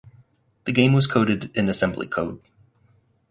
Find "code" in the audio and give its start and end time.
2.07-2.41